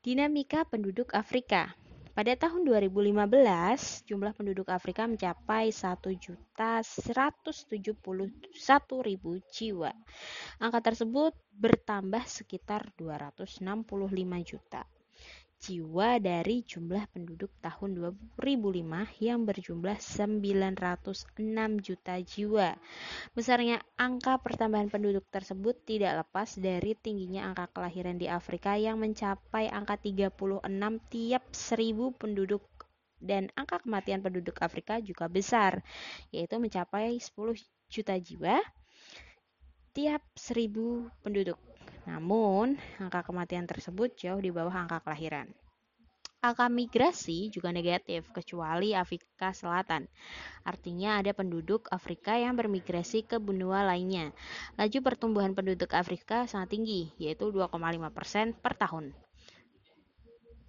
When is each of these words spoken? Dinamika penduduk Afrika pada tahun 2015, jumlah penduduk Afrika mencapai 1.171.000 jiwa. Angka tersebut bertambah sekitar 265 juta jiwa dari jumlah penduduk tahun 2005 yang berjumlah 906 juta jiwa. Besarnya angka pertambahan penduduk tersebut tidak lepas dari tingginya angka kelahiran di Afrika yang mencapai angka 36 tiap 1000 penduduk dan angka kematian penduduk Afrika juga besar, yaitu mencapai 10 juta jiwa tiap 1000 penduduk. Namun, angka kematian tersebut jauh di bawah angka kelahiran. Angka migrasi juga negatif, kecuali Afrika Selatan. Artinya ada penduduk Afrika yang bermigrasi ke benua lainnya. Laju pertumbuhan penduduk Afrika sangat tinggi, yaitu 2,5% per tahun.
Dinamika 0.00 0.64
penduduk 0.64 1.12
Afrika 1.12 1.76
pada 2.16 2.32
tahun 2.32 2.64
2015, 2.64 4.08
jumlah 4.08 4.32
penduduk 4.32 4.72
Afrika 4.72 5.04
mencapai 5.04 5.68
1.171.000 5.68 7.84
jiwa. 9.52 9.92
Angka 10.56 10.80
tersebut 10.80 11.36
bertambah 11.52 12.24
sekitar 12.24 12.88
265 12.96 13.60
juta 14.48 14.88
jiwa 15.60 16.16
dari 16.16 16.64
jumlah 16.64 17.04
penduduk 17.12 17.52
tahun 17.60 18.00
2005 18.00 18.40
yang 19.20 19.44
berjumlah 19.44 20.00
906 20.00 21.84
juta 21.84 22.16
jiwa. 22.16 22.80
Besarnya 23.36 23.84
angka 24.00 24.40
pertambahan 24.40 24.88
penduduk 24.88 25.28
tersebut 25.28 25.76
tidak 25.84 26.24
lepas 26.24 26.56
dari 26.56 26.96
tingginya 26.96 27.52
angka 27.52 27.68
kelahiran 27.76 28.16
di 28.16 28.24
Afrika 28.32 28.80
yang 28.80 28.96
mencapai 28.96 29.68
angka 29.68 30.00
36 30.00 30.64
tiap 31.12 31.44
1000 31.52 32.16
penduduk 32.16 32.64
dan 33.20 33.52
angka 33.52 33.84
kematian 33.84 34.24
penduduk 34.24 34.56
Afrika 34.64 34.96
juga 34.96 35.28
besar, 35.28 35.84
yaitu 36.32 36.56
mencapai 36.56 37.20
10 37.20 37.36
juta 37.92 38.16
jiwa 38.16 38.56
tiap 39.92 40.24
1000 40.40 41.12
penduduk. 41.20 41.60
Namun, 42.08 42.80
angka 42.96 43.26
kematian 43.26 43.68
tersebut 43.68 44.16
jauh 44.16 44.40
di 44.40 44.48
bawah 44.48 44.72
angka 44.72 45.04
kelahiran. 45.04 45.50
Angka 46.40 46.72
migrasi 46.72 47.52
juga 47.52 47.68
negatif, 47.68 48.24
kecuali 48.32 48.96
Afrika 48.96 49.52
Selatan. 49.52 50.08
Artinya 50.64 51.20
ada 51.20 51.36
penduduk 51.36 51.84
Afrika 51.92 52.32
yang 52.32 52.56
bermigrasi 52.56 53.28
ke 53.28 53.36
benua 53.36 53.84
lainnya. 53.84 54.32
Laju 54.80 55.04
pertumbuhan 55.04 55.52
penduduk 55.52 55.92
Afrika 55.92 56.48
sangat 56.48 56.72
tinggi, 56.72 57.12
yaitu 57.20 57.52
2,5% 57.52 58.56
per 58.56 58.72
tahun. 58.72 59.12